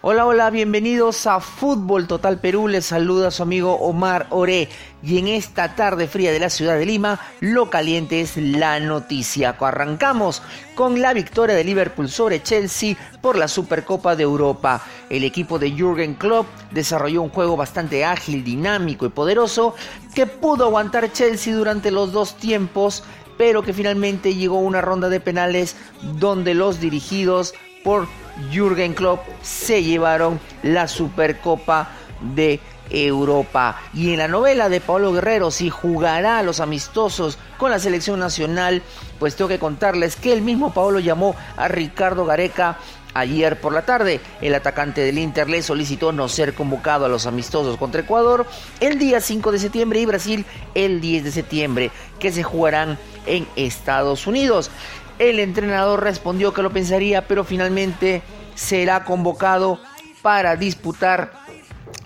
[0.00, 2.68] Hola, hola, bienvenidos a Fútbol Total Perú.
[2.68, 4.68] Les saluda su amigo Omar Oré.
[5.02, 9.56] Y en esta tarde fría de la ciudad de Lima, lo caliente es la noticia.
[9.58, 10.40] Arrancamos
[10.76, 14.80] con la victoria de Liverpool sobre Chelsea por la Supercopa de Europa.
[15.10, 19.74] El equipo de Jürgen Klopp desarrolló un juego bastante ágil, dinámico y poderoso
[20.14, 23.02] que pudo aguantar Chelsea durante los dos tiempos,
[23.36, 25.74] pero que finalmente llegó a una ronda de penales
[26.20, 27.52] donde los dirigidos
[27.82, 28.06] por
[28.52, 31.90] Jürgen Klopp se llevaron la Supercopa
[32.34, 33.80] de Europa.
[33.94, 38.18] Y en la novela de Pablo Guerrero, si jugará a los amistosos con la selección
[38.20, 38.82] nacional,
[39.18, 42.78] pues tengo que contarles que el mismo Pablo llamó a Ricardo Gareca
[43.14, 44.20] ayer por la tarde.
[44.40, 48.46] El atacante del Inter le solicitó no ser convocado a los amistosos contra Ecuador
[48.80, 53.46] el día 5 de septiembre y Brasil el 10 de septiembre, que se jugarán en
[53.56, 54.70] Estados Unidos.
[55.18, 58.22] El entrenador respondió que lo pensaría, pero finalmente
[58.54, 59.80] será convocado
[60.22, 61.32] para disputar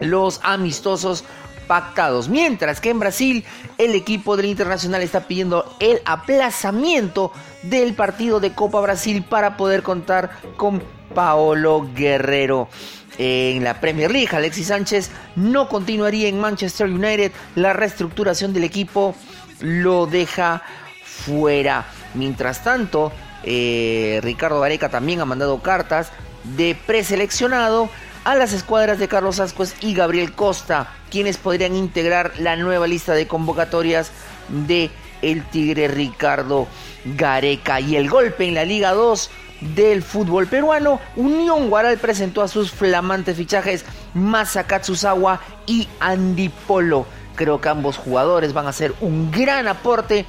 [0.00, 1.24] los amistosos
[1.66, 2.28] pactados.
[2.28, 3.44] Mientras que en Brasil
[3.78, 7.32] el equipo del Internacional está pidiendo el aplazamiento
[7.62, 10.82] del partido de Copa Brasil para poder contar con
[11.14, 12.68] Paolo Guerrero.
[13.18, 17.30] En la Premier League, Alexis Sánchez no continuaría en Manchester United.
[17.56, 19.14] La reestructuración del equipo
[19.60, 20.62] lo deja
[21.04, 21.86] fuera.
[22.14, 23.12] Mientras tanto,
[23.44, 26.12] eh, Ricardo Vareca también ha mandado cartas
[26.56, 27.88] de preseleccionado
[28.24, 33.14] a las escuadras de Carlos Ascuez y Gabriel Costa, quienes podrían integrar la nueva lista
[33.14, 34.12] de convocatorias
[34.48, 34.90] de
[35.22, 36.66] el Tigre Ricardo
[37.04, 37.80] Gareca.
[37.80, 39.30] Y el golpe en la Liga 2
[39.74, 47.06] del fútbol peruano, Unión Guaral presentó a sus flamantes fichajes Masa Katsuzawa y Andy Polo.
[47.36, 50.26] Creo que ambos jugadores van a ser un gran aporte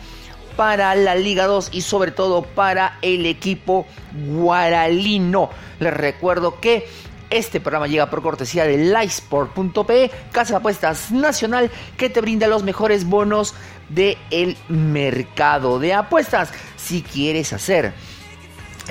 [0.56, 3.86] para la Liga 2 y sobre todo para el equipo
[4.28, 5.50] guaralino.
[5.80, 6.88] Les recuerdo que
[7.30, 12.64] este programa llega por cortesía de livesport.pe, casa de apuestas nacional que te brinda los
[12.64, 13.56] mejores bonos
[13.90, 16.52] del el mercado de apuestas.
[16.76, 17.94] Si quieres hacer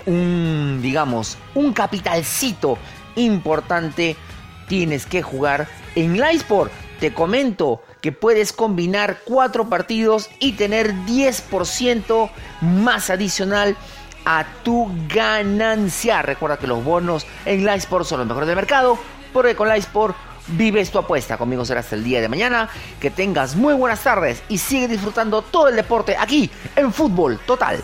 [0.06, 2.78] un, digamos, un capitalcito
[3.17, 4.17] importante,
[4.69, 6.72] tienes que jugar en Livesport.
[7.03, 12.31] Te comento que puedes combinar cuatro partidos y tener 10%
[12.61, 13.77] más adicional
[14.25, 16.23] a tu ganancia.
[16.23, 18.97] Recuerda que los bonos en Livesport son los mejores del mercado,
[19.33, 20.15] porque con Livesport
[20.47, 21.37] vives tu apuesta.
[21.37, 22.69] Conmigo será hasta el día de mañana.
[23.01, 27.83] Que tengas muy buenas tardes y sigue disfrutando todo el deporte aquí en Fútbol Total.